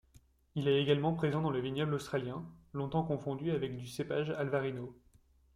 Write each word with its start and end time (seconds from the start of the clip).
Il 0.55 0.67
est 0.67 0.81
également 0.81 1.13
présent 1.13 1.41
dans 1.43 1.51
le 1.51 1.59
vignoble 1.59 1.93
australien, 1.93 2.43
longtemps 2.73 3.03
confondu 3.03 3.51
avec 3.51 3.77
du 3.77 3.85
cépage 3.87 4.31
alvarinho. 4.31 4.97